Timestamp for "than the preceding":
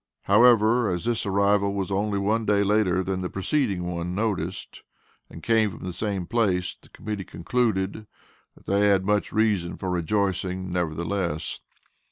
3.03-3.83